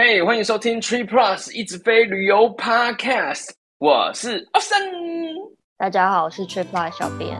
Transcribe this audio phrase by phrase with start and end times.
[0.00, 3.48] 嘿，欢迎收听 Tree Plus 一直飞旅游 Podcast，
[3.78, 5.34] 我是 Austin。
[5.76, 7.36] 大家好，我是 Tree Plus 小编。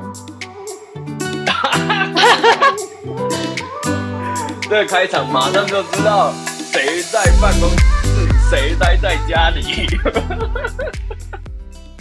[4.69, 6.33] 这个开场马上就知道
[6.73, 9.87] 谁在办公室，谁待在家里。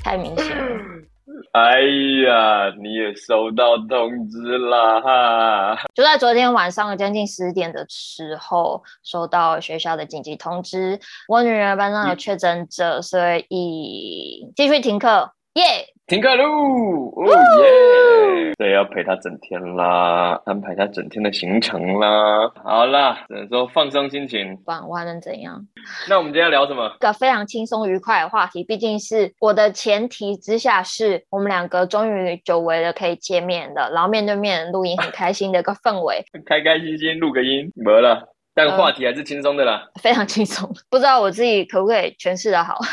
[0.03, 0.96] 太明显了。
[1.53, 1.81] 哎
[2.25, 5.77] 呀，你也收到通知啦哈！
[5.95, 15.85] 就在昨天晚上将近十点的时候，收到学校的紧急通知，我女儿班上有确诊者，所以继续停课，耶、yeah!！
[16.05, 16.43] 停课喽！
[17.15, 17.25] 哦
[17.63, 18.53] 耶！
[18.59, 22.47] 对，要陪他整天啦，安排他整天的行程啦。
[22.63, 24.55] 好啦，只能说放松心情。
[24.57, 25.59] 不然我还能怎样？
[26.07, 26.85] 那我们今天要聊什么？
[26.95, 28.63] 一个非常轻松愉快的话题。
[28.63, 36.23] 毕竟是我的前提之下，是我们两个终于久违的可以见面了，然后面对面录音，很开心的一个氛围。
[36.45, 38.31] 开开心心录个音，没了。
[38.53, 40.71] 但话题还是轻松的啦，呃、 非常轻松。
[40.87, 42.77] 不知道我自己可不可以诠释的好。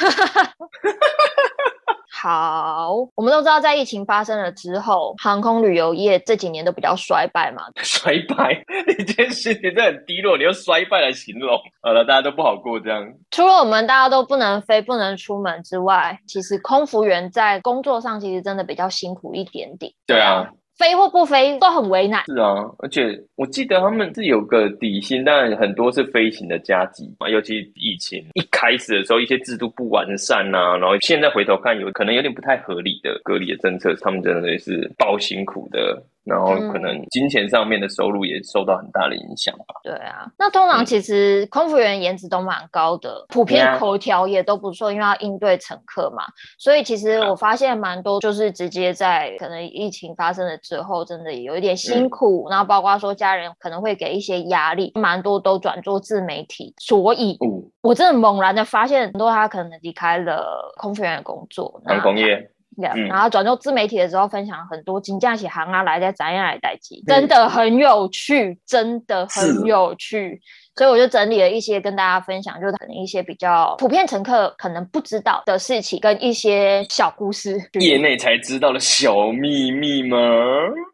[2.17, 7.65] 好，我们都知道，在疫情发生了之后，航空旅游业这几年都比较衰败嘛。
[7.83, 8.65] 衰败？
[8.87, 13.05] 你今天心情真的很低落，你用衰败来形容，好了，大家都不好过这样。
[13.33, 19.93] 除了我们大家都不能飞、不能出门之外，其实空服员在工作上其实真的比较辛苦一点点。
[20.07, 20.49] 对啊。
[20.77, 22.25] 飞或不飞都很为难。
[22.27, 27.29] 是啊，而且我记得他们是有个底薪，但很多是飞行的加急嘛。
[27.29, 36.03] 尤其疫情一开始的时候，一些制度不完善啊，然后现在回头看，有可能有点不太合理的隔离的政策，他们真的是包辛苦的。
[36.25, 39.75] 然后可能金钱上面的收入也受到很大的影响吧。
[39.83, 46.25] 对啊，那通常其实空服员颜值都蛮高的，普遍口条也都不错，因为要应对乘客嘛。
[46.59, 52.49] 所以其实我发现蛮多就是直接在可能疫情发生了之后，真的也有一点辛苦。
[52.49, 56.75] 然后包括说家人可能会给一些压力，蛮多都转做自媒体。
[56.79, 57.39] 所以
[57.83, 62.51] 我真的猛然的发现，很多他可能离开了空服员的工作，航空业。
[62.77, 69.27] 然后转做自媒体的时候，分享很多金价起行啊，来在怎样来代机，真的很有趣，真的。
[69.29, 70.41] 很有趣。
[70.77, 80.19] 所以我就整理了一些跟大家分享，就是可能一些比较普遍乘客可能不知道的事情，跟一些小故事， 业内才知道的小秘密吗？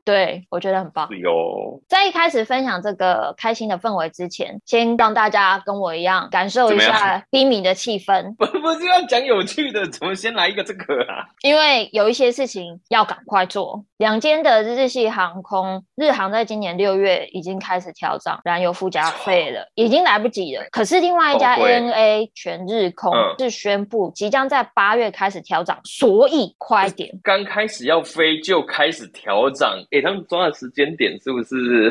[0.05, 1.09] 对，我觉得很棒。
[1.11, 1.81] 是哟。
[1.89, 8.35] 在一开始分享这个开心的氛围之前，先让大家跟我一样感受一下低迷的气氛。
[8.37, 11.25] 不不是要讲有趣的，怎么先来一个这个啊？
[11.43, 13.85] 因为有一些事情要赶快做。
[13.99, 19.70] 两间的日系航空，日航在今年六月已经开始调涨燃油附加费了。
[19.81, 20.63] 已经来不及了。
[20.71, 27.11] 可是另外一家 ANA 全日空是宣布即将在八月开始调涨，嗯，所以快点。
[27.23, 31.91] 刚开始要飞就开始调涨，诶、欸，他们抓的时间点是不是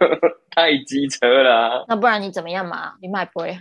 [0.54, 1.84] 太机车了，啊？
[1.88, 2.92] 那不然你怎么样嘛？
[3.00, 3.48] 你买不会？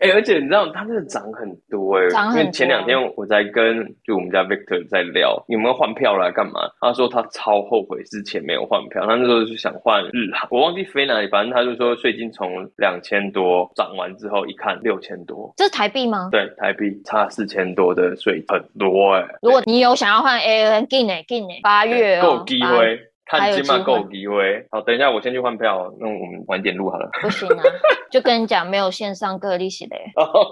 [0.00, 6.60] 哎、欸，而且你知道它真的涨很多哎，欸，因为前两天我在跟就我们家 Victor 在聊有没有换票来干嘛？
[6.80, 12.48] 他说他超后悔之前没有换票，他那时候就想换日航，我忘记飞哪里，反正他就说税金从
[12.78, 16.28] 两千多涨完之后一看六千多，这是台币吗？
[16.32, 19.38] 对，台币差四千多的税很多哎，欸。
[19.42, 22.98] 如果你有想要换 ANA，给你给你八月够机会。
[23.26, 24.64] 看起码够机会。
[24.70, 27.08] 好，等一下我先去换票，那我们晚点录好了。
[27.20, 27.62] 不行啊，
[28.10, 29.96] 就跟你讲，没有线上各利息的。
[30.14, 30.46] 哦，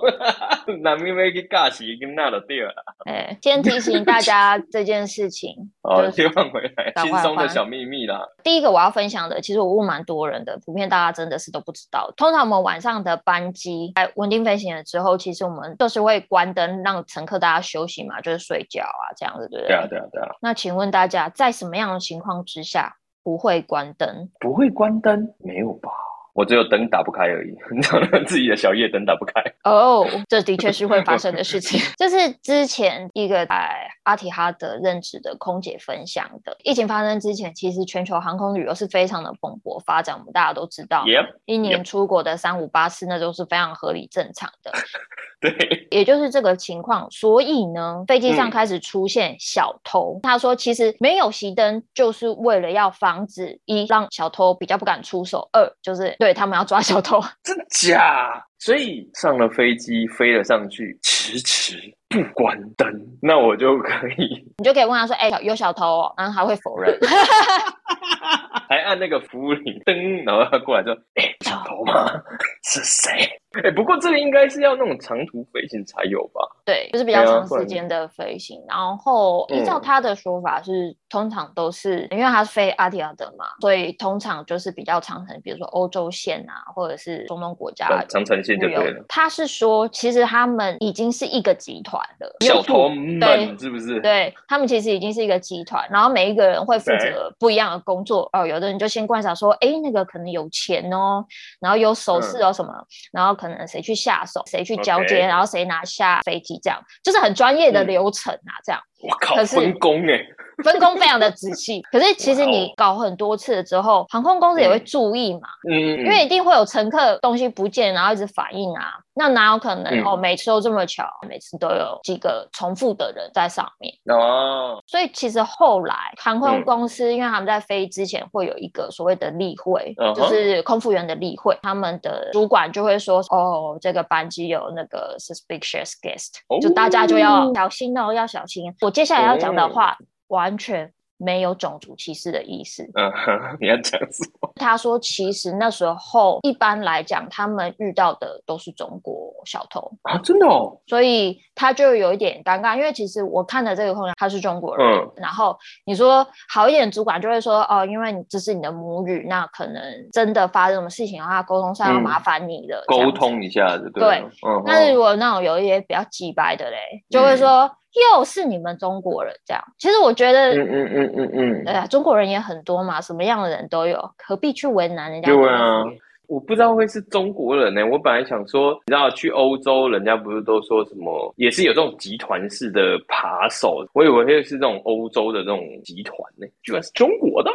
[0.82, 2.74] 那咪咪去尬起跟那的对了。
[3.06, 5.54] 哎，先提醒大家这件事情。
[5.82, 8.26] 哦，切换回来，轻松的小秘密啦。
[8.42, 12.12] 第一个我要分享的，其实我问蛮多人的，普遍大家真的是都不知道。
[12.16, 19.68] 通常我们晚上的班机在稳定飞行了之后，其实我们都是会关灯，让乘客大家休息嘛，就是睡觉啊，这样子，对不对？
[19.68, 20.28] 对啊，对啊，对啊。
[20.40, 24.30] 那请问大家，在什么样的情况之下不会关灯？
[24.40, 25.34] 不会关灯？
[25.38, 25.90] 没有吧？
[26.34, 27.54] 我只有灯打不开而已，
[28.26, 29.40] 自己的小夜灯打不开。
[29.62, 31.80] 哦、oh，这的确是会发生的事情。
[31.96, 36.56] 这是之前一个在阿提哈德任职的空姐分享的。
[36.64, 41.04] 疫情发生之前，其实全球航空旅游是非常的蓬勃发展，我们大家都知道。
[41.44, 44.72] 一年出国的三五八次，那都是非常合理正常的。
[45.44, 50.14] 对， 也就是这个情况，所以呢，飞机上开始出现小偷。
[50.16, 57.20] 嗯、他说，其实没有熄灯，就是为了要防止一让小偷比较不敢出手，二就是对他们要抓小偷。
[57.44, 58.42] 真假？
[58.58, 61.76] 所以上了飞机飞了上去，迟迟
[62.08, 62.88] 不关灯，
[63.20, 66.98] 那我就可以，你就可以问他说：“哎、欸，有小偷哦。”然后他会否认，
[68.70, 72.10] 还按那个服务铃灯，然后他过来说：“哎、欸，小偷吗？
[72.64, 73.28] 是谁？”
[73.62, 76.40] 哎，不过这个应该是要那种长途飞行才有吧？
[76.64, 78.60] 对，就是比较长时间的飞行。
[78.68, 89.04] 然后依照他的说法是，嗯、通常都是因为他是飞阿提亚德嘛，所以通常就是比较长程，比如说欧洲线啊，或者是中东国家长程线就对了。
[89.06, 94.00] 他是说，其实他们已经是一个集团了，小偷们是不是？
[94.00, 98.28] 对，他们其实已经是一个集团，然后每一个人会负责不一样的工作。
[98.32, 101.24] 哦，有的人就先观察说，哎，那个可能有钱哦，
[101.60, 108.80] 然后有手势有什么，嗯、然后可能谁去下手，谁去交接.然后谁拿下飞机，这样就是很专业的流程啊，嗯、这样。
[109.08, 110.20] 我靠，分工哎。
[110.62, 120.16] 分工非常的仔细， 可是其实你搞很多次了之后，航空公司也会注意嘛，嗯，因为一定会有乘客东西不见，然后一直反应啊，那哪有可能、嗯、哦？
[120.16, 124.80] 每次都这么巧，每次都有几个重复的人在上面哦。
[124.86, 138.72] 所以其实后来航空公司，因为他们在飞之前会有一个所谓的例会，嗯、就是空服员的例会，他们的主管就会说，哦，这个班机有那个 suspicious guest，、哦、就大家就要小心哦，要小心。
[138.80, 139.90] 我接下来要讲的话。
[139.90, 139.96] 哦
[140.28, 142.82] 完全没有种族歧视的意思。
[142.94, 144.50] 嗯 哼，你要讲什么？
[144.56, 150.80] 他说，其实那时候一般来讲，他们遇到的都是中国小偷啊，真的哦。
[150.86, 163.88] 所以他就有一点尴尬，因为其实我看的这个空人他是中国人，嗯、然后你说好一点，主管就会说哦，因为你这是你的母语，那可能真的发生什么事情的话，沟通上要麻烦你了，沟、嗯、通一下子。
[163.92, 164.02] 对。
[164.02, 164.18] 对
[164.48, 166.78] 嗯、但是如果那种有一些比较鸡掰的嘞，
[167.10, 167.70] 就会说。
[167.94, 175.28] 嗯又是你们中国人这样，其实我觉得，嗯嗯嗯嗯嗯，对啊，中国人也很多嘛，什么样的人都有，何必去为难人家？
[175.28, 175.84] 对啊，
[176.26, 177.88] 我不知道会是中国人呢、欸。
[177.88, 187.50] 我本来想说，你知道去欧洲，人家不是都说什么，也是有这种集团式的扒手，我以为会是这种欧洲的这种集团呢、欸，居然是中国的。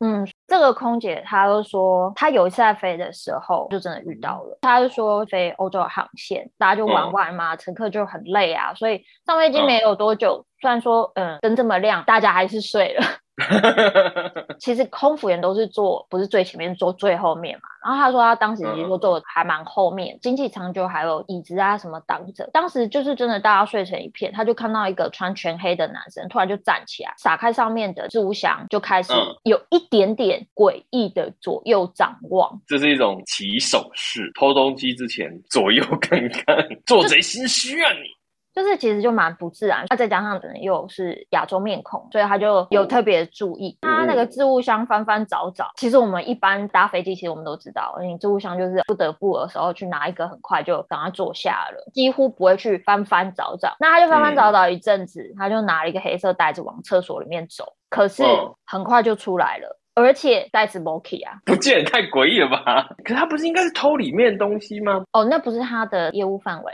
[0.00, 4.58] 嗯，这个空姐她就说，她有一次在飞的时候就真的遇到了。
[4.60, 13.04] 她就说飞欧洲的航线，大家就玩玩嘛，嗯、乘客就很累啊，所以上飞机没有多久，嗯、虽然说嗯灯这么亮，大家还是睡了。
[14.58, 17.62] 其实空服员都是坐不是最前面，坐最后面嘛。
[17.84, 22.48] 然后他说他当时其实说坐的还蛮后面，嗯、经济舱就还有椅子啊什么挡着。
[22.50, 29.12] 当时就是真的大家睡成一片，他就看到一个穿全黑的男生突然就站起来，撒开上面的置物箱，就开始
[29.42, 32.58] 有一点点诡异的左右张望。
[32.66, 36.56] 这是一种起手式，偷东西之前左右看看，
[36.86, 38.23] 做贼心虚啊你！
[38.54, 43.76] 就是其实就蛮不自然，那再加上可能又是亚洲面孔，所以他就有特别注意。
[43.82, 53.74] 哦、他那个置物箱翻翻找找，其实我们一般搭飞机，其实我们都知道，你置物箱就是不得不的时候去拿一个，很快就赶快坐下了，几乎不会去翻翻找找。
[53.80, 58.22] 那他就翻翻找找一阵子，嗯、他就拿了一个黑色袋子往厕所里面走，可是
[58.64, 62.88] 很快就出来了，哦、而且袋子没去啊，不见也太诡异了吧？
[63.04, 65.04] 可是他不是应该是偷里面东西吗？
[65.12, 66.72] 哦，那不是他的业务范围，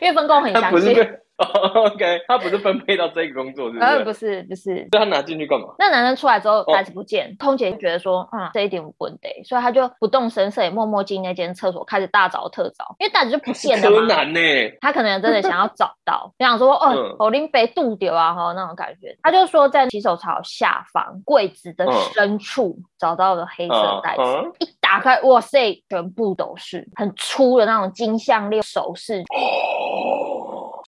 [0.00, 0.94] 因为分工很详细。
[1.36, 3.84] Oh, OK，他不是分配到这个工作，是不是？
[3.84, 4.86] 呃，不是，不是。
[4.92, 5.66] 那他拿进去干嘛？
[5.78, 7.26] 那男生出来之后，袋子不见。
[7.26, 7.48] Oh.
[7.48, 13.96] 空姐觉得说，嗯，这一点不对，所以他就不动声色，也默默进那间厕所，开始大找特找，因为袋子就不见了嘛。
[14.00, 14.40] 柯南呢？
[14.80, 19.16] 他可能真的想要找到， 就想说，哦，我拎被渡丢啊，哈，那种感觉。
[19.22, 21.84] 他就说，在洗手槽下方柜子的
[22.14, 24.44] 深处找到了黑色袋子，uh.
[24.44, 24.52] Uh.
[24.60, 29.24] 一打开，哇塞，全部都是很粗的那种金项链首饰。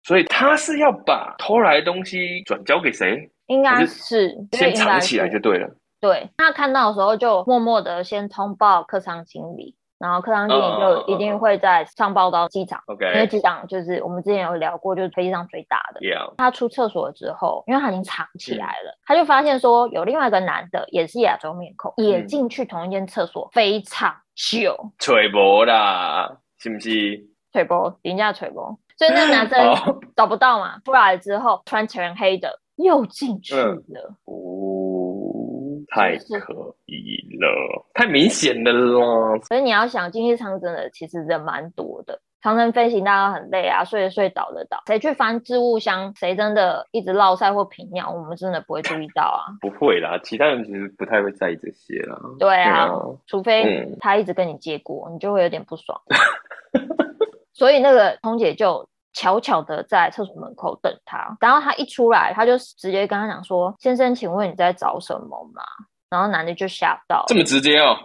[0.07, 3.29] 所以他是要把偷来的东西转交给谁？
[3.47, 5.69] 应该是先藏起来就对了。
[6.01, 12.81] 对，他看到的时候就默默的先通报客舱经理，然后客舱经理就一定会在上报到机长。
[12.87, 16.01] OK，因为机长就是我们之前有聊过，就是飞机上最大的。
[16.37, 24.93] 他出厕所之后，因为他已经藏起来了，嗯、他就发现说有另外一个男的也是亚洲面孔，嗯、也进去同一间厕所，非常秀。
[24.99, 27.27] 吹波啦，是不是？
[27.53, 28.79] 吹波，人家吹波。
[28.97, 29.59] 所以那男生
[30.17, 39.39] 找不到嘛，出来之后穿全黑的又进去了，哦，太可疑了，太明显了咯。
[39.43, 49.53] 所以你要想，经济舱真的其实人蛮多的，长程飞行大家很累啊，睡着睡倒的倒，谁去翻置物箱，谁真的一直落塞或频尿，我们真的不会注意到啊。
[49.61, 52.19] 不会啦，其他人其实不太会在意这些啦。
[52.39, 56.01] 对啊，嗯、除非他一直跟你借过，你就会有点不爽。
[57.57, 65.63] 所以那个空姐就悄悄的在厕所门口等他，然后他一出来，他就直接跟他讲说：“先生，请问你在找什么吗？”
[66.11, 67.97] 然后男的就吓到，这么直接哦？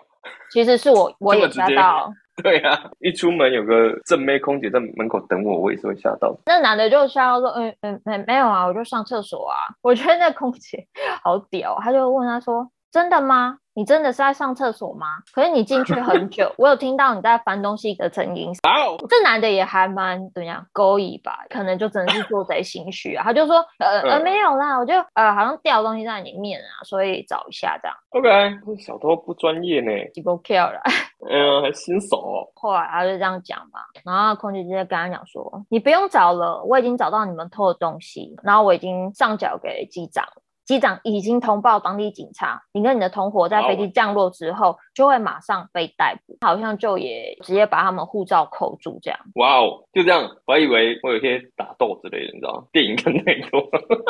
[0.51, 2.11] 其实是我， 我也吓到。
[2.41, 6.33] 对啊，一出门有个正妹空姐在门口等我，我也是会吓到。
[6.45, 10.87] 那男的就吓到说：“嗯嗯没没有啊，我就上厕所啊。”我觉得那空姐
[11.23, 13.57] 好屌，他就问他说：“真的吗？
[13.73, 15.07] 你真的是在上厕所吗？
[15.33, 18.51] 可是你进去很久， 我有听到你在翻东西的声音。
[18.67, 21.39] 好，这男的也还蛮怎样勾引吧？
[21.49, 23.23] 可能就真的是做贼心虚啊。
[23.23, 27.95] 他就说，呃呃，没有啦，我就呃好像掉东西在里面啊，所以找一下这样。
[28.09, 30.81] OK，小偷不专业呢，几波 kill 了。
[31.31, 32.43] 嗯，还新手哦。
[32.55, 40.41] 后来他就这样讲嘛，然后空姐直接跟他讲说，你不用找了，我已经找到你们偷的东西，然后我已经上缴给机长了。
[40.71, 49.19] 机长已经通报当地警察，你跟你的同伙在飞机降落之后就会马上被逮捕，好像就也直接把他们护照扣住这样。
[49.35, 52.63] 哇哦，就这样，我还以为会有些打斗之类的，你知道吗？
[52.71, 53.61] 电影看太多。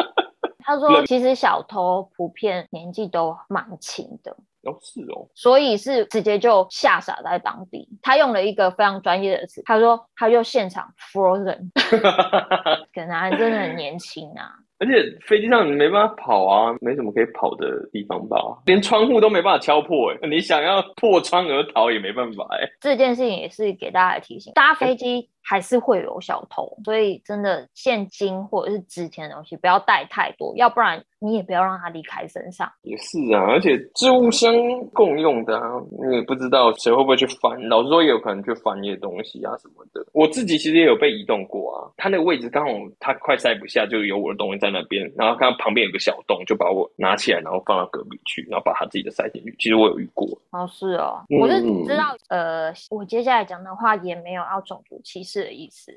[0.63, 4.31] 他说，其实小偷普遍年纪都蛮轻的。
[4.61, 7.89] 哦，是哦，所以是直接就吓傻在当地。
[8.03, 11.71] 他用了一个非常专业的词，他说他就现场 frozen，
[12.93, 14.53] 可能还真的很年轻啊。
[14.81, 18.35] 而且飞机上你没办法跑啊，没什么可以跑的地方吧？
[18.65, 22.67] 连窗户都没办法敲破，哎，你想要破窗而逃也没办法，哎。
[22.79, 32.71] 这件事情也是给大家提醒，搭飞机还是会有小偷，所以真的现金或者是值钱的东西不要带太多，要不然你也不要让它离开身上。
[32.83, 34.53] 也是啊，而且置物箱
[34.93, 37.59] 共用的啊，你也不知道谁会不会去翻。
[37.67, 40.05] 老实说，也有可能去翻一些东西啊什么的。
[40.13, 49.55] 我自己其实也有被移动过啊，它那个位置刚好它快塞不下，就有我的东西在那边，然后看到旁边有个小洞，就把我拿起来，然后放到隔壁去，然后把他自己的塞进去。
[49.57, 50.27] 其实我有遇过。
[50.51, 55.30] 哦，是哦，我是知道，嗯、呃，我接下来讲的话也没有要种族歧视。
[55.31, 55.93] 是的意思，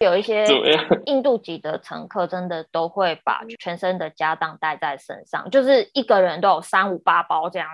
[0.00, 0.44] 有一些
[1.06, 7.68] 印度籍的乘客真的都会把全身的家当带在身上，就是一个人都有三五八包这样.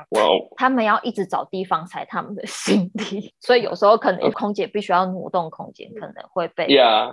[0.56, 6.68] 他们要一直找地方塞他们的行李， 所以有时候可能空姐必须要挪动空间，可能会被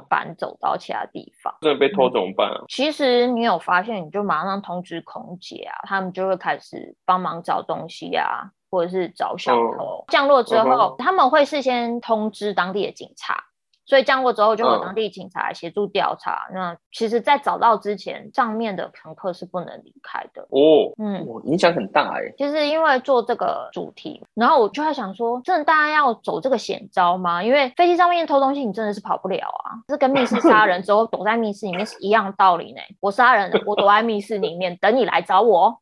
[0.08, 1.54] 搬走到其他地方。
[1.62, 2.62] 真的被偷怎么办啊？
[2.70, 9.84] 其实你有发现，你就马上通知空姐啊，他们就会开始帮忙找东西啊，或者是找小偷。
[9.84, 10.06] Oh.
[10.10, 10.96] 降落之后，uh.
[10.98, 13.44] 他们会事先通知当地的警察。
[13.90, 16.46] 所以降落之后，就有当地警察来协助调查。
[16.52, 20.44] 嗯、那其实，在找到之前，上面的乘客是不能离开的。
[20.44, 22.32] 哦，嗯，影响很大哎。
[22.38, 27.44] 就是因为做这个主题，然后我就在想说，真的大家要走这个险招吗？
[27.44, 29.74] 因为飞机上面偷东西，你真的是跑不了啊。
[29.88, 32.80] 这跟密室杀人之后躲在密室里面是一样道理呢。
[33.00, 35.76] 我杀人，我躲在密室里面等你来找我。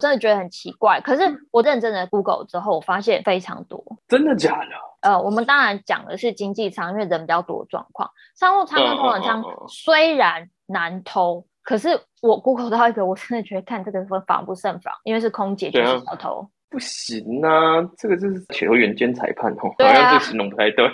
[0.00, 1.00] 真的觉得很奇怪。
[1.00, 3.82] 可是我认真的 Google 之后，我发现非常多。
[4.08, 4.66] 真的假的？
[5.04, 8.10] 呃，我们当然讲的是经济舱，因为人比较多的状况。
[8.34, 16.48] 商务舱跟头等舱虽然难偷，可是我 Google 到一个，我真的觉得看这个会防不胜防，因为是空姐就是小偷。
[16.74, 20.84] 不行啊，这个就是球员兼裁判哦，好像这形容不太对。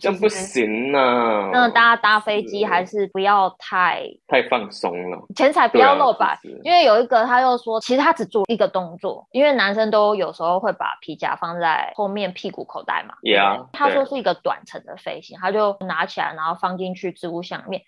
[0.00, 1.50] 这样不行啊！
[1.52, 6.36] 那大家搭飞机还是不要太太放松了，钱财不要露白。
[6.64, 13.14] 因为有一个他又说，其实他只做一个动作，因为男生都有时候会把皮夹放在后面屁股口袋嘛。
[13.22, 17.82] Yeah，他说是一个短程的飞行，他就拿起来，然后放进去置物箱里面。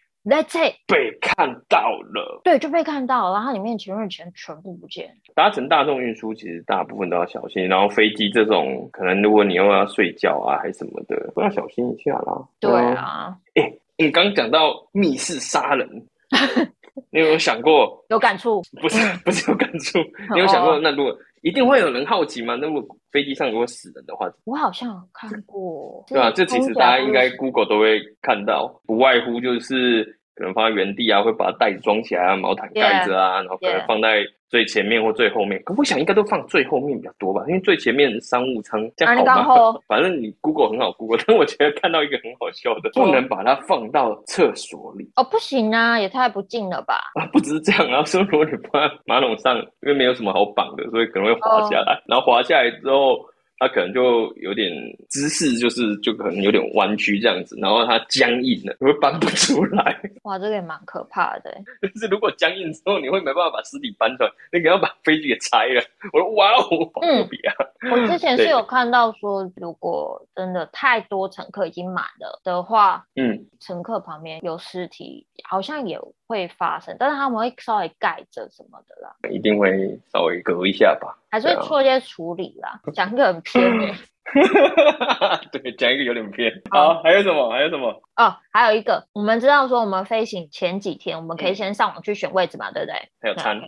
[0.86, 5.10] 被看到了，对，就被看到了，然后里面钱钱全部不见。
[5.34, 12.42] 搭乘大众运输其实大部分都要小心，然后飞机这种可能如果你又要睡觉啊，还是什么的，都要小心一下啦。
[12.58, 15.88] 对啊，哎、欸，你刚讲到密室杀人，
[17.10, 18.04] 你有没有想过？
[18.10, 18.62] 有感触？
[18.80, 19.98] 不是，不是有感触。
[20.34, 22.56] 你有想过，那如果一定会有人好奇吗？
[22.60, 26.30] 那如果飞机上如果死人的话，我好像有看过，对啊？
[26.30, 30.18] 这其实大家应该 Google 都会看到，不外乎就是。
[30.34, 35.60] 可能放在原地啊，会把袋子装起来啊，毛毯盖着啊然后可能放在最前面或最后面。
[35.64, 39.80] 可我想应该都放最后面比较多吧，因为最前面商务舱这样好吗？
[39.86, 47.00] 反正你 Google 很好 Google，但我觉得看到一个很好笑的，不能把它放到厕所里哦，不行啊，也太不敬了吧？
[47.14, 52.02] 啊，不只是这样，然后说如果你放在马桶上，因为没有什么好绑的，所以可能会滑下来，oh.
[52.06, 53.24] 然后滑下来之后。
[53.66, 54.70] 它可能就有点
[55.08, 59.98] 姿势，就是就可能有点弯曲这样子，然后它僵硬了，你会搬不出来。
[60.24, 61.50] 哇，这个也蛮可怕的。
[61.80, 65.82] 就是如果僵硬之后，你会没办法把尸体搬出来，你可能要把飞机给拆了。
[66.12, 66.60] 我说哇哦，
[66.92, 67.54] 好特别啊！
[67.90, 81.18] 我之前是有看到说，如果真的太多乘客已经满了的话，嗯，乘客旁边有尸体，好像也会发生，但是他们会稍微盖着什么的啦，一定会稍微隔一下吧。
[81.30, 83.42] 还是会做一些处理啦，讲一个很
[85.52, 86.52] 对，讲一个有点偏。
[86.70, 87.50] 好，还有什么？
[87.50, 88.02] 还有什么？
[88.16, 92.94] 哦，还有一个，我们知道说，我们飞行前几天，我们可以先上网去选位置嘛，对不对？
[93.20, 93.60] 还有餐。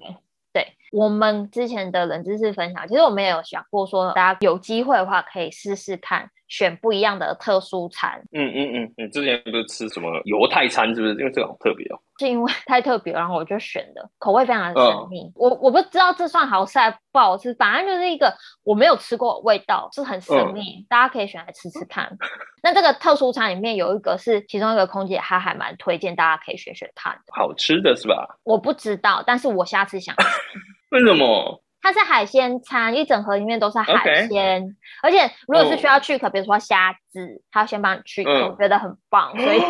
[0.53, 8.23] 对，我们之前的冷知识分享，其实我们也有想过说，大家有机会的话，可以试试看选不一样的特殊餐。
[8.33, 11.15] 嗯嗯嗯，你之前不是吃什么犹太餐，是不是？
[11.15, 11.99] 因为这个好特别哦。
[12.19, 15.21] 是因为太特别，然后我就选的，口味非常的神秘。
[15.25, 18.35] 嗯、我我不知道这算好吃还不好吃，反正就是一个
[18.65, 22.11] 我没有吃过的味道，是很神秘，嗯、大家可以选来吃吃看。
[22.63, 27.21] 那这个特殊餐里面有一个是其中一个空姐，她还蛮推荐大家可以选选看的。
[27.35, 28.39] 好吃的是吧？
[28.45, 30.23] 我不知道，但是我下次想吃。
[30.93, 31.63] 为什么？
[31.87, 34.75] 它是海鲜餐，一整盒里面都是海鲜，Okay.
[35.05, 39.61] 而且如果是需要去壳，比如说虾子，他先帮你去壳，嗯、我觉得很棒，所以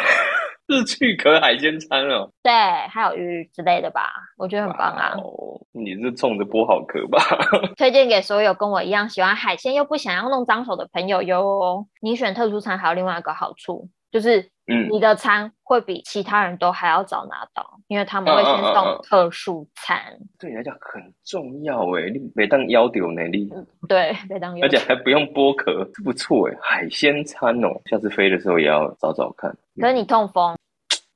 [0.66, 2.30] 是去壳海鲜餐哦。
[2.42, 2.50] 对，
[2.88, 5.12] 还有鱼之类的吧，我觉得很棒啊。
[5.18, 7.18] 哦，你是冲着剥好壳吧？
[7.76, 11.86] 推荐给所有跟我一样喜欢海鲜又不想要弄脏手的朋友哟。
[12.00, 14.53] 你选特殊餐还有另外一个好处，就是。
[14.66, 23.50] 嗯，你的餐会比其他人都还要早拿到，因为他们会先送特殊餐，啊啊啊啊对你来讲很重要哎，你每当要求能力，
[23.88, 29.54] 对，每当要求，而且还不用剥壳，不错哎，海鲜餐哦，下次飞的时候也要找找看。
[29.80, 30.56] 可是你痛风，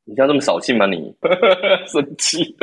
[0.04, 1.14] 你这样这么扫兴吗你？
[1.88, 2.54] 生气。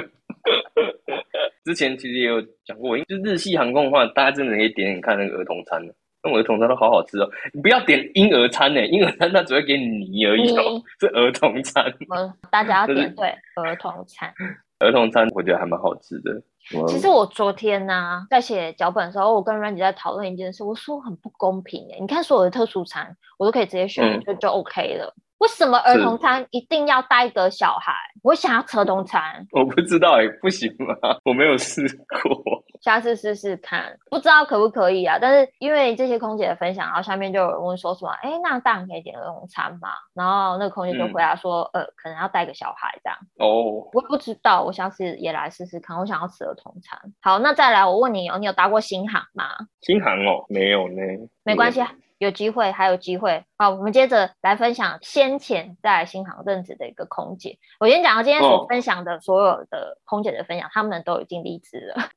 [1.65, 5.91] 之前其实也有讲过，因为就日系航空的话，大家真的可以点点看那个儿童餐的。
[6.33, 11.85] 儿童餐都好好吃哦，你不要点婴儿餐呢，婴儿餐它只会给你泥而已哦，是儿童餐。
[12.15, 14.33] 嗯，大家要点对儿童餐。
[14.79, 16.41] 儿童餐我觉得还蛮好吃的。
[16.87, 25.13] 其实我昨天呢、啊，在写脚本的时候，我跟 Randy 在讨论一件事，我说很不公平哎，你看所有的特殊餐，我都可以直接选，就、嗯、就 OK 了。
[25.39, 27.93] 为什么儿童餐一定要带个小孩？
[28.23, 30.95] 我想要儿童餐， 我不知道哎，不行吗？
[31.25, 31.81] 我没有试
[32.23, 35.19] 过，下次试试看，不知道可不可以啊？
[35.21, 39.89] 但是因为这些空姐的分享，然后下面就有人问说什么，哎，那当然可以点儿童餐嘛？
[40.13, 43.17] 然后那个空姐就回答说，嗯、呃，可能要带个小孩这样。
[43.37, 46.97] 哦，我不知道，我下次也来试试看，我想要吃儿童餐。
[47.21, 49.43] 好，那再来，我问你哦，你有搭过新航吗？
[49.81, 51.01] 新航哦，没有呢。
[51.43, 51.91] 没关系啊。
[52.19, 53.43] 有机会，还有机会。
[53.57, 57.57] 好，我们接着来分享先前在新航任职的一个空姐。
[57.79, 62.09] 我先讲到今天所分享的所有的空姐的分享，他、哦、们都已经离职了。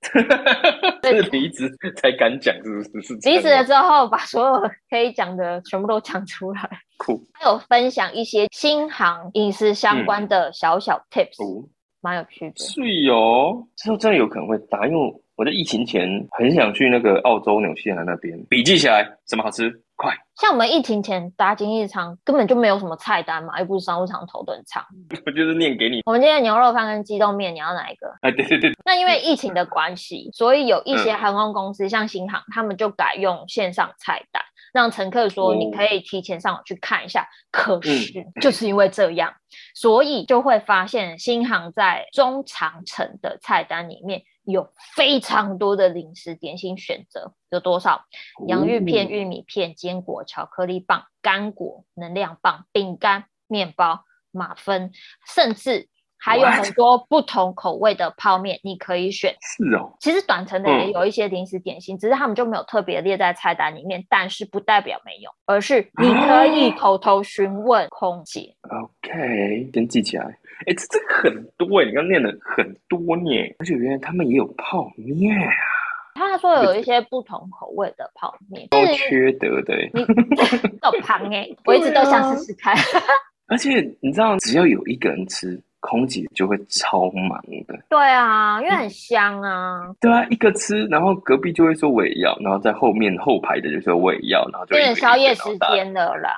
[1.02, 3.14] 是离职才敢讲，是不是？
[3.28, 6.68] 离职了之后，把所有可以讲的全部都讲出来。
[6.98, 7.20] 酷。
[7.32, 11.68] 还有分享一些新航饮食相关的小小 tips，、嗯、
[12.00, 12.56] 蛮有趣的。
[12.56, 19.82] 是哦，之后真的有可能会答，因为我在疫情前很想去那个澳洲纽西兰那边，笔记起来，什么好吃？
[19.98, 20.16] 快！
[20.36, 24.82] 像我们疫情前搭经济舱，根本就没有什么菜单嘛，又不是商务舱头等舱。
[25.26, 26.00] 我就是念给你。
[26.06, 28.06] 我们今天牛肉饭跟鸡肉面，你要哪一个？
[28.22, 28.72] 啊，对对对。
[28.84, 34.40] 那因为疫情的关系，所以有一些航空公司，嗯、像新航，他们就改用线上菜单，
[34.72, 37.22] 让乘客说你可以提前上网去看一下。
[37.22, 39.42] 哦、可是就是因为这样，嗯、
[39.74, 44.22] 所以就会发现新航在中长程的菜单里面。
[44.50, 48.04] 有非常多的零食点心选择，有多少？
[48.46, 54.90] 洋芋片、玉米片、坚果、巧克力棒、干果、能量棒、饼干、面包、马芬，
[55.34, 59.36] 甚至还有很多不同口味的泡面，你可以选。
[59.42, 68.56] 是哦，其实短程的也有一些零食点心，嗯、只是他们就没有特别列在菜单里面，但是不代表没有，而是你可以口头询问空姐。
[68.62, 70.38] OK，先记起来。
[70.66, 75.52] 哎，这这个很多哎，你刚念的很多念，而且原来他们也有泡面啊。
[76.14, 79.76] 他说有一些不同口味的泡面，都缺德的。
[79.94, 80.04] 你
[80.82, 82.74] 好胖哎，我一直都想试试看。
[83.46, 85.62] 而且你知道，只要有一个人吃。
[85.88, 89.88] 空姐就会超忙的，对啊，因为很香啊。
[90.02, 96.30] 对啊，一个吃，然后隔壁就会说我也要，然后在后面后排的就说我也要，然后就变成宵夜时间了啦。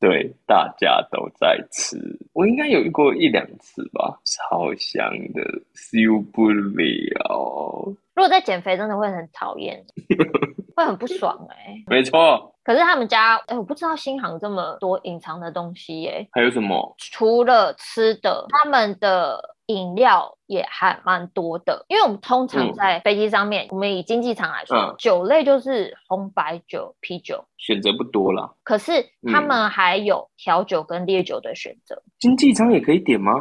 [0.00, 1.96] 对，大家都在吃，
[2.32, 5.40] 我应该有过一两次吧，超香的，
[5.72, 7.94] 受不了。
[8.16, 9.84] 如果在减肥，真的会很讨厌，
[10.74, 11.84] 会很不爽哎、欸。
[11.86, 12.55] 没错。
[12.66, 16.26] 可是他们家，哎，我不知道新航这么多隐藏的东西耶。
[16.32, 16.96] 还有什么？
[16.98, 21.86] 除了吃的，他们的饮料也还蛮多的。
[21.86, 28.52] 因为我们通常在飞机上面，嗯、我们以经济舱来说，嗯、酒类就是红白酒、啤酒，选择不多啦。
[28.64, 28.94] 可是
[29.32, 32.02] 他们还有调酒跟烈酒的选择。
[32.18, 33.32] 经济舱也可以点吗？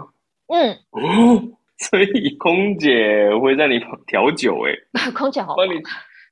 [0.50, 0.72] 嗯。
[0.92, 1.42] 哦，
[1.90, 5.56] 所以空姐会在你旁调酒，哎， 空姐好。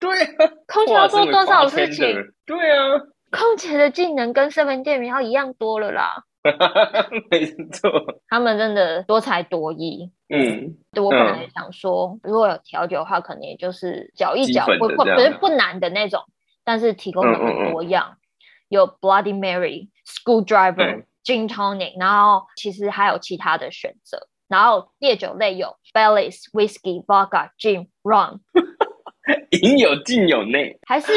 [0.04, 2.06] 对啊，空姐要做多少事情？
[2.46, 3.00] 对啊，
[3.32, 6.24] 空姐的技能跟 seven 店员要一样多了啦。
[7.32, 7.90] 没错，
[8.28, 10.12] 他们真的多才多艺。
[10.28, 16.22] 嗯，对，我本来想说，如果有调酒的话，可能也就是搅一搅，不不不是不难的那种，
[16.66, 18.18] 但是提供的很多样，
[18.68, 28.40] 有 Bloody Mary、Screwdriver、Gin Tonic，然后其实还有其他的选择，然后烈酒类有 Baileys、Whisky、Vodka、Gin、Rum。
[29.62, 31.12] 应有尽有内，还是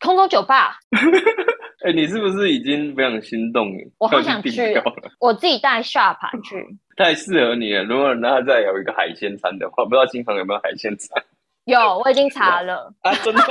[0.00, 0.76] 空中酒吧？
[1.84, 3.68] 哎、欸，你是不是已经非常心动？
[3.98, 4.74] 我好想去，
[5.20, 6.64] 我自己带 Sharp 去，
[6.96, 7.84] 太适合你了。
[7.84, 11.22] 如果那再有一个海鲜餐的话，不知道新航有没有海鲜餐？
[11.66, 12.92] 有，我已经查了。
[13.02, 13.42] 啊，真的？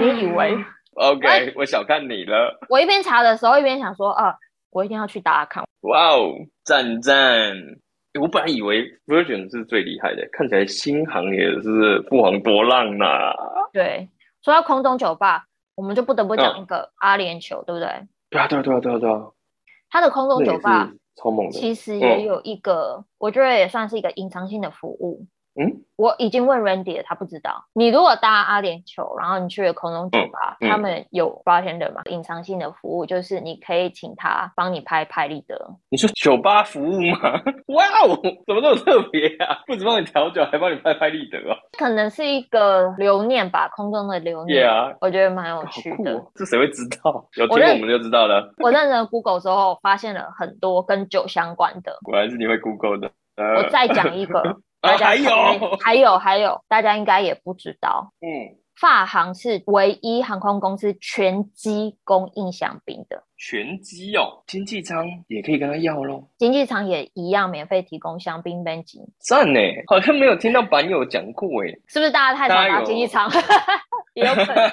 [0.00, 0.56] 你以为
[0.94, 2.58] ？OK，我小看你了。
[2.68, 4.34] 我一边查的时候，一边想说，啊，
[4.70, 5.64] 我一定要去打卡。
[5.82, 6.32] 哇哦，
[6.64, 7.54] 赞赞！
[8.18, 13.34] 我本来以为 Virgin 是最厉害的，看起来新航也是不遑多让呐、啊。
[13.72, 14.08] 对，
[14.42, 15.44] 说到空中酒吧，
[15.76, 17.88] 我们就不得不讲一个阿联酋，对不对？
[18.30, 19.30] 对啊，对啊，对啊，对啊，对啊。
[19.90, 25.26] 它的空中酒吧超猛的，其实也有一个，嗯、我觉得也算是一个隐藏性的服务。
[25.58, 27.64] 嗯，我已经问 Randy 了，他不知道。
[27.72, 32.02] 你如果搭阿联酋，然后你去了空中酒吧，嗯嗯、他们有 bartender 嘛？
[32.08, 35.56] 隐藏性的服务就是你可以请他帮你拍拍立得。
[35.88, 37.18] 你说酒吧服务吗？
[37.66, 38.14] 哇哦，
[38.46, 39.58] 怎么这么特别啊？
[39.66, 41.58] 不止帮你调酒，还帮你拍拍立得啊？
[41.76, 44.64] 可能是一个留念吧，空中的留念。
[44.64, 46.16] Yeah, 我觉得蛮有趣的。
[46.16, 47.28] 哦、这谁会知道？
[47.36, 48.54] 有听我们就知道了。
[48.62, 51.98] 我认真 Google 之后，发现了很多跟酒相关的。
[52.04, 53.10] 果然是你会 Google 的。
[53.36, 54.58] 呃、我再讲一个。
[54.80, 55.30] 大家还有
[55.84, 63.22] 还有还有，大家应该也不知道，嗯，发航是唯一航空公司全机供应香槟的。
[63.36, 66.28] 全机哦，经济舱也可以跟他要咯。
[66.38, 69.00] 经济舱也一样免费提供香槟杯金。
[69.18, 73.30] 赞呢，好像没有听到板友讲过诶，是不是大家太少搭经济舱？
[74.20, 74.70] 也有可能，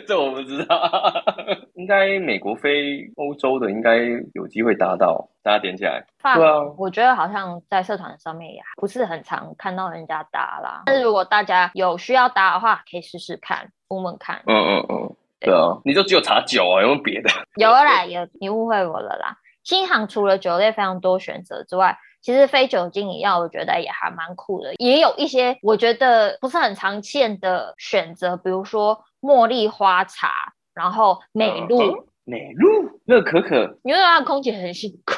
[0.08, 0.90] 这我不知道。
[1.76, 3.98] 应该美国飞欧洲的应该
[4.34, 6.04] 有机会搭到，大家点起来。
[6.22, 10.82] 对啊，我觉得好像在社团上面也不是很常看到人家搭啦。
[10.86, 14.42] 但是如果大家有需要搭的话，可以试试看，问问看。
[14.46, 15.16] 嗯嗯嗯。
[15.40, 17.30] 对啊，你就只有查酒啊，有没有别的？
[17.56, 19.36] 有啦，有，你误会我了啦。
[19.62, 35.14] 新航除了酒类非常多选择之外，其实非酒精饮料我觉得也还蛮酷的，也有一些我觉得不是很常见的选择，比如说茉莉花茶，然后美露，美露，乐可可，因为它的空姐很辛苦。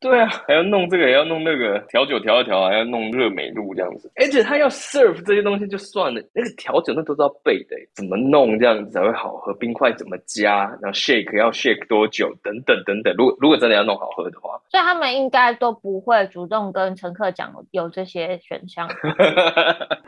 [0.00, 4.08] 对啊，还要弄这个，还要弄那个，调酒调一调，还要弄热美露这样子。
[4.14, 9.52] 而且他要 serve 这些东西就算了，那个调酒那都是要背的，怎么弄这样子才会好喝？
[9.54, 10.66] 冰块怎么加？
[10.80, 12.32] 然后 shake 要 shake 多久？
[12.44, 13.12] 等等等等。
[13.16, 18.88] 如果如果真的要弄好喝的话，所以他们应该都不会主动跟乘客讲有这些选项。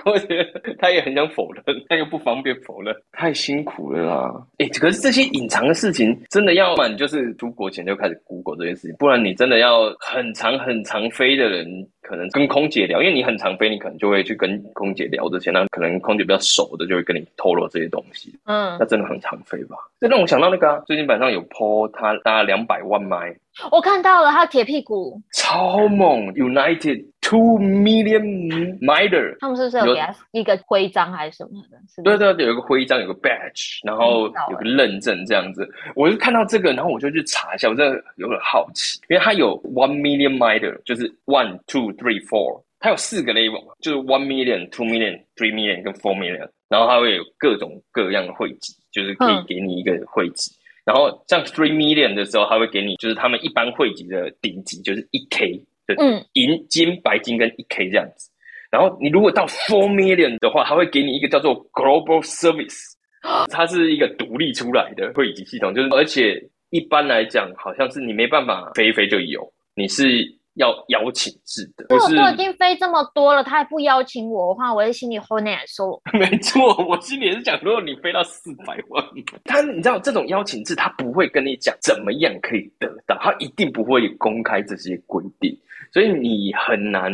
[0.04, 4.46] 我觉得他也很想否认，但又不方便否认，太辛苦了啦。
[4.58, 6.86] 哎，可是这些隐藏的事情，真的要嘛？
[6.86, 9.79] 你就是出国前就开始 Google 这件事情，不然你真的要。
[9.98, 11.66] 很长很长飞的人，
[12.02, 15.50] 可能跟空姐聊，因为你很常飞，你可能就会去跟空姐聊这些。
[15.50, 18.32] 那可能空姐比较熟的，就会跟你透露这些东西。
[18.44, 19.76] 嗯，那真的很常飞吧？
[20.00, 23.34] 这让我想到那个啊，最近晚上有 po 他搭两百万迈，
[23.70, 29.36] 我看到了他铁屁股，超猛，United two million miler。
[29.40, 31.76] 他们是不是有给他一个徽章还是什么的？
[31.94, 32.00] 是？
[32.02, 35.68] 对对对，有个徽章，有个 badge，然后有个认证这样子。
[35.94, 50.52] 我就看到这个，然后我就去查一下，我真的有点好奇，因为他有 one million miler，就是 one two three four，它有四个 level，就是 one million、two million、three million 跟 four million，然后它会有各种各样的汇集，就是可以给你一个汇集。
[50.52, 55.52] 嗯然后像 three million 的时候，他会给你就是他们一般汇集的顶级，就是一 k
[55.86, 55.94] 的
[56.34, 58.30] 银金、白金跟一 k 这样子。
[58.70, 62.94] 然后你如果到 four million 的话，他会给你一个叫做 global service，
[63.50, 70.39] 它是一个独立出来的汇集系统，就是而且一般来讲，好像是你没办法飞一飞就有，你是。
[70.60, 76.00] 要邀请制的，我都已经飞这么多了，他还不邀请我的话，我在心里很难受。
[76.12, 79.04] 没错，我心里也是讲，如果你飞到四百万，
[79.44, 85.56] 他你知道这种邀请制，他不会跟你讲怎么样可以得到，他一定不会公开这些规定，
[85.92, 87.12] 所以你很难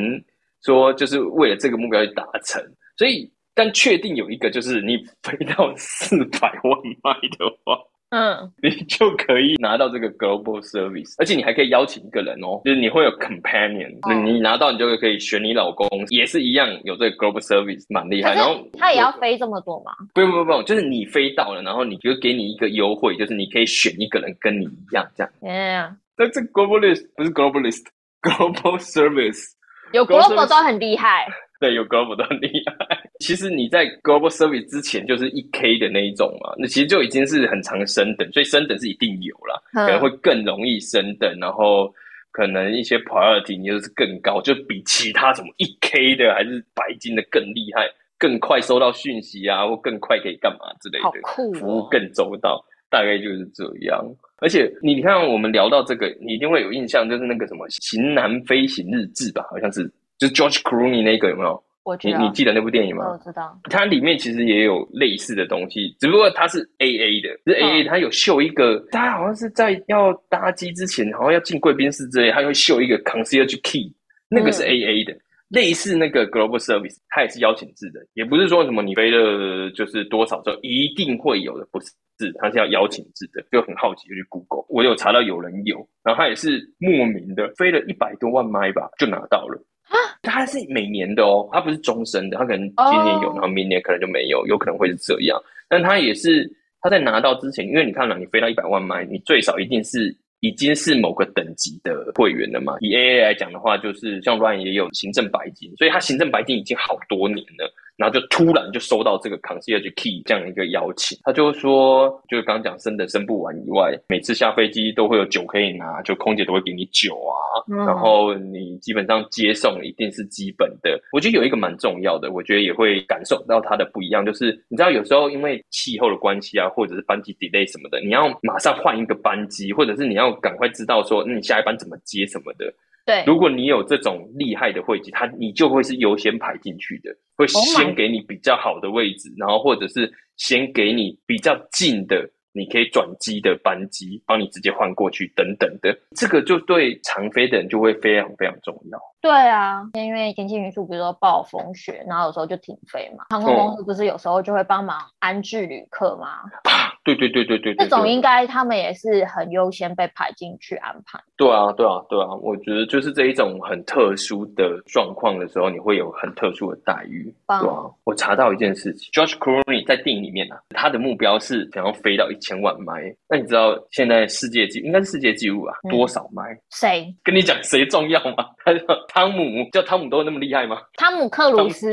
[0.64, 2.60] 说就是为了这个目标去达成。
[2.98, 7.78] 所以，但确定有一个，就是你飞到四百万迈的话。
[8.16, 18.34] 嗯， 你就可以拿到这个 global service，而且你还可以邀请一个人哦，就是你会有 companion，那、哦、你拿到你就可以选你老公，也是一样有这个 global service，蛮厉害。
[18.34, 19.92] 然后他也要飞这么多吗？
[20.14, 25.32] 不用不用不用，就是你飞到了，然后你就给你一个优惠，就是你可以选一个人跟你一样这样。
[25.42, 29.52] 嗯，但这 globalist 不是 globalist，global service
[29.92, 31.26] 有 global 都很厉害。
[31.58, 33.00] 对，有 global 都很厉害。
[33.18, 41.90] 其实你在 global service 之前就是一 K 的那一种嘛，那其实就已经是很长的升等，所以升等是一定有啦，可能会更容易升等，然后
[42.30, 47.88] 可能一些 priority 你就是更高，就比其他什么一 K 的还是白金的更厉害，
[48.18, 54.04] 更快收到讯息啊，或更快可以干嘛之类的，哦，服务更周到，大概就是这样。
[54.40, 59.90] 而且你看，我们聊到这个，你一定会有印象，就是那个什么型男飞行日志吧，好像是。
[60.18, 61.62] 就是 George Clooney 那个有没有？
[61.84, 62.18] 我知道。
[62.18, 63.08] 你你记得那部电影吗？
[63.08, 63.58] 我知道。
[63.64, 73.94] 它里面其实也有类似的东西，只不过它是 A A 的，是 A A，它有秀一个，大家好像是在要搭机之前，好像要进贵宾室之类，它会秀一个 concierge key，
[74.28, 75.12] 那个是 A A 的。
[75.12, 83.40] 嗯类似那个 global service，它也是邀请制的，也不是说什么你飞了就是多少之后一定会有的，不是，它是要邀请制的。
[83.52, 89.56] 就很好奇就去 Google，我有查到有人有，然后他也是莫名的飞了一百多万麦吧，就拿到了。
[89.88, 95.40] 啊，它是每年的哦，它不是终身的，它可能今年有，然后明年可能就没有，有可能会是这样。
[95.68, 100.16] 但它也是他在拿到之前，因为你看了，你飞到一百万迈，你最少一定是。
[100.40, 102.76] 已经是某个等级的会员了嘛？
[102.80, 107.72] 以 AA 来讲的话，就是像 Ryan 也有行政白金，所以他行政白金已经好多年了。
[107.96, 117.34] 然后就突然就收到这个 concierge key 这样一个邀请，他就说，就是刚刚讲生的生不完以外，每次下飞机都会有酒可以拿，就空姐都会给你酒啊，
[117.70, 121.00] 嗯、然后你基本上接送一定是基本的。
[121.12, 132.72] 我觉得有一个蛮重要的，我觉得也会感受到它的不一样，就是你知道有时候因为气候的关系啊，或者是班机 delay 什么的，你要马上换一个班机，或者是你要赶快知道说，那你下一班怎么接什么的。
[133.06, 148.98] 对，如果你有这种厉害的会籍，他你就会是优先排进去的，会先给你比较好的位置，oh、然后或者是先给你比较近的，你可以转机的班机，帮你直接换过去等等的，这个就对常飞的人就会非常非常重要。
[149.20, 153.24] 对啊，因为天气因素，比如说暴风雪，然后有时候就停飞嘛。
[153.30, 156.40] 航空公司不是有时候就会帮忙安置旅客吗？
[156.64, 161.20] 啊， 对对对对对，这种应该他们也是很优先被排进去安排。
[161.36, 167.32] 对啊，对啊，对啊，我觉得就是这一种很特殊的状况的时候，你会有很特殊的待遇。
[167.46, 173.02] 对啊，我查到一件事情，George Clooney 在电影里面啊，他的目标是想要飞到一千万迈。
[173.28, 176.42] 那你知道现在世界纪应该是世界纪录啊，多少迈？
[176.70, 177.14] 谁？
[177.22, 178.46] 跟你讲谁重要吗？
[178.64, 178.80] 他叫。
[179.08, 180.78] 汤姆叫汤姆都那么厉害吗？
[180.94, 181.90] 汤姆克鲁斯，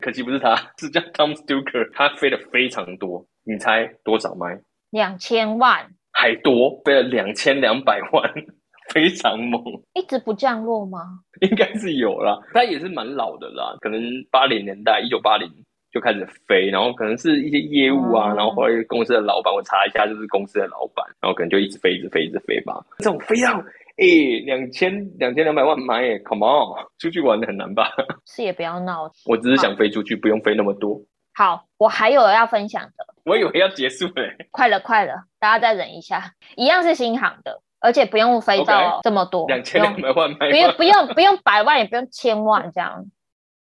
[0.00, 1.84] 可惜不是他，是叫汤姆斯杜克。
[1.92, 4.60] 他飞的非常多，你猜多少迈？
[4.90, 8.30] 两千万，还多，飞了两千两百万，
[8.92, 9.62] 非常猛。
[9.94, 11.20] 一直不降落吗？
[11.40, 14.00] 应该是有啦，它也是蛮老的啦，可能
[14.30, 15.48] 八零年代，一九八零
[15.92, 22.84] 就开始飞，然后可能是一些业务啊，嗯、然后后来公司的老板，我查一下，就是公司的老板，然后可能就一直飞，一直飞，一直飞吧。
[22.98, 23.62] 这种飞到。
[23.96, 24.06] 哎，
[24.46, 27.90] 两千两千两百万买耶，Come on，出去玩的很难吧？
[28.24, 29.10] 是也不要闹。
[29.26, 30.98] 我只是想飞出去，不用飞那么多。
[31.34, 33.09] 好，我还有要分享的。
[33.24, 34.12] 我以为要结束了。
[34.50, 36.34] 快了，快了，大家再忍一下。
[36.56, 40.50] 一样是新航的，而且不用飞到这么多，两千两百万买。
[40.50, 43.04] 不用不用不用百万，也不用千万这样。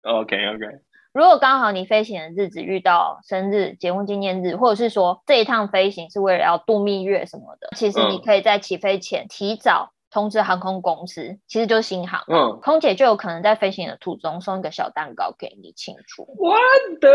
[0.03, 0.67] OK OK。
[1.13, 9.93] 如果刚好你飞行的日子遇到生日、结婚纪念日，或者是说这一趟飞行是为了要度蜜月什么的，其实你可以在起飞前提早。
[10.15, 16.23] 通知航空公司，其实就是新航，嗯，空姐就有可能在飞行的途中送一个小蛋糕给你庆祝。
[16.39, 16.55] 我
[17.01, 17.11] 的，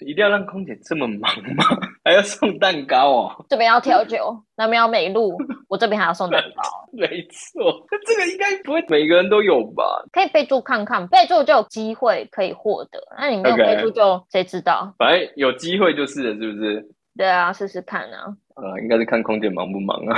[0.00, 1.64] 一定要让空姐这么忙吗？
[2.02, 3.44] 还要送蛋糕哦？
[3.50, 5.36] 这边要调酒，那边要美露，
[5.68, 6.62] 我这边还要送蛋糕。
[6.90, 9.84] 没错，这个应该不会每个人都有吧？
[10.10, 12.98] 可以备注看看，备注就有机会可以获得。
[13.18, 14.94] 那你没有备注就谁知道？
[14.96, 16.88] 反正有机会就是了，是不是？
[17.18, 18.32] 对啊，试试看啊。
[18.54, 20.14] 呃，应该是看空姐忙不忙啊。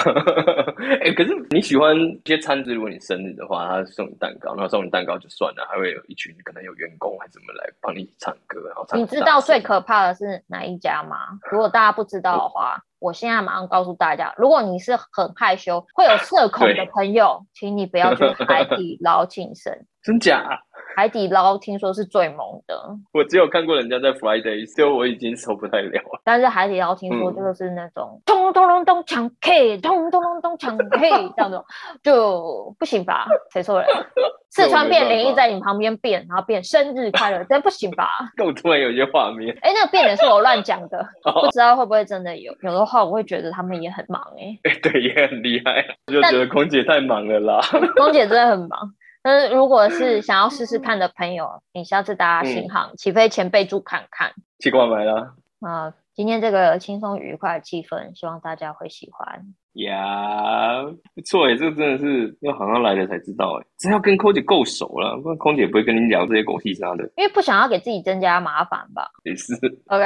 [1.01, 8.99] 哎、欸，可是你喜欢一些餐子，如果你生日的话，他送你蛋糕，然后送你蛋糕就算了，还会有一群可能有员工还是怎么来帮你唱歌，然后唱。
[9.01, 11.17] 你知道最可怕的是哪一家吗？
[11.51, 19.75] 如果大家不知道的话，嗯、我现在马上告诉大家，如果你是很害羞、会有社恐的朋友，对请你不要去 海底捞庆生。
[20.03, 20.59] 真假？
[21.01, 22.79] 海底捞听说是最猛的，
[23.15, 25.91] 我只有看过人家在 Friday，所以我已经受不太了。
[26.23, 31.59] 但是海底捞听说就是那种咚咚咚咚抢 K，咚咚咚咚抢 K 这样子，
[32.03, 33.27] 就不行吧？
[33.51, 33.87] 谁说的？
[34.53, 38.07] 四川变脸一在你旁边变，然后变生日快乐，真不行吧？
[38.45, 42.55] 我突然有一些画面，哎、欸，那个变脸是我乱讲的，不知道会不会真的有？
[42.61, 44.61] 有的话，我会觉得他们也很忙哎、欸。
[44.65, 47.59] 哎、欸，对，也很厉害，我就觉得空姐太忙了啦。
[47.97, 48.93] 空姐真的很忙。
[49.23, 54.33] 但是如果是想要试试看的朋友，你下次搭新航、嗯、起飞前备注看看。
[54.59, 55.35] 奇怪没了。
[55.61, 59.45] 啊，今天这个轻松愉快的气氛，希望大家会喜欢。
[59.75, 60.83] 呀，
[61.15, 67.05] 不错哎，这个真的是要好像来了才知道哎，这要跟空姐够熟了，不然空姐不会跟你聊这些狗屁啥的。
[67.17, 69.11] 因为不想要给自己增加麻烦吧。
[69.25, 69.55] 也是。
[69.89, 70.01] OK。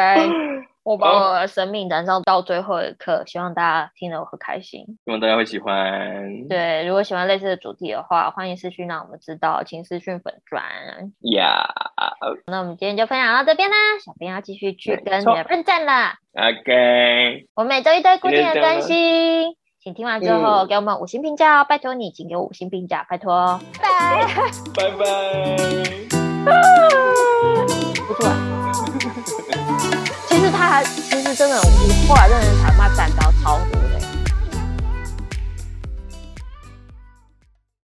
[0.84, 6.46] 我把我的生命燃烧到最后一刻，希望大家听得我很开心，希望大家会喜欢。
[6.48, 10.62] 对，如果喜欢类似的主题的话，欢迎私讯让我们知道，请私讯粉专。
[11.32, 11.66] 呀
[11.96, 12.36] ，Yeah.
[12.46, 16.16] 那我们今天就分享到这边啦，小编要继续去跟你们奋战了。
[16.34, 23.58] OK，我每周一堆固定的更新，请听完之后给我们五星评价哦，拜托你，请给我五星评价，拜托。
[23.80, 23.88] 拜
[24.26, 24.26] 拜，
[24.76, 25.04] 拜拜。
[28.06, 28.34] 不出来。
[28.34, 28.53] 其实
[30.74, 33.60] 他，其实真的，我后来认识他，他干到超。